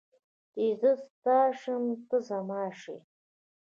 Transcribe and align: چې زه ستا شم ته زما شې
چې 0.51 0.63
زه 0.81 0.91
ستا 1.05 1.39
شم 1.59 1.83
ته 2.07 2.17
زما 2.29 2.63
شې 2.79 2.95